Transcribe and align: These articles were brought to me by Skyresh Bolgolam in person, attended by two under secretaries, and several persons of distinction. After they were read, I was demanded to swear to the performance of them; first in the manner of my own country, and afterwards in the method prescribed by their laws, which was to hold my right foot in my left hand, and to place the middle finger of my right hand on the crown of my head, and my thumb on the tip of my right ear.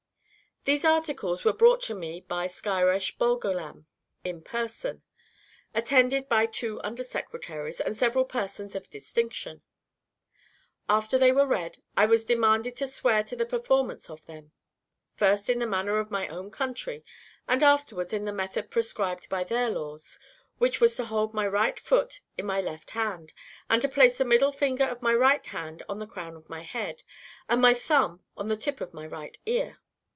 These 0.63 0.85
articles 0.85 1.43
were 1.43 1.53
brought 1.53 1.81
to 1.85 1.95
me 1.95 2.21
by 2.21 2.45
Skyresh 2.45 3.17
Bolgolam 3.17 3.87
in 4.23 4.43
person, 4.43 5.01
attended 5.73 6.29
by 6.29 6.45
two 6.45 6.79
under 6.83 7.01
secretaries, 7.01 7.81
and 7.81 7.97
several 7.97 8.25
persons 8.25 8.75
of 8.75 8.87
distinction. 8.87 9.63
After 10.87 11.17
they 11.17 11.31
were 11.31 11.47
read, 11.47 11.79
I 11.97 12.05
was 12.05 12.25
demanded 12.27 12.75
to 12.75 12.85
swear 12.85 13.23
to 13.23 13.35
the 13.35 13.43
performance 13.47 14.07
of 14.07 14.23
them; 14.27 14.51
first 15.15 15.49
in 15.49 15.57
the 15.57 15.65
manner 15.65 15.97
of 15.97 16.11
my 16.11 16.27
own 16.27 16.51
country, 16.51 17.03
and 17.47 17.63
afterwards 17.63 18.13
in 18.13 18.25
the 18.25 18.31
method 18.31 18.69
prescribed 18.69 19.29
by 19.29 19.43
their 19.43 19.71
laws, 19.71 20.19
which 20.59 20.79
was 20.79 20.95
to 20.97 21.05
hold 21.05 21.33
my 21.33 21.47
right 21.47 21.79
foot 21.79 22.19
in 22.37 22.45
my 22.45 22.61
left 22.61 22.91
hand, 22.91 23.33
and 23.67 23.81
to 23.81 23.89
place 23.89 24.19
the 24.19 24.25
middle 24.25 24.51
finger 24.51 24.85
of 24.85 25.01
my 25.01 25.15
right 25.15 25.47
hand 25.47 25.81
on 25.89 25.97
the 25.97 26.05
crown 26.05 26.35
of 26.35 26.49
my 26.51 26.61
head, 26.61 27.01
and 27.49 27.61
my 27.63 27.73
thumb 27.73 28.23
on 28.37 28.47
the 28.47 28.55
tip 28.55 28.79
of 28.79 28.93
my 28.93 29.07
right 29.07 29.39
ear. 29.47 29.79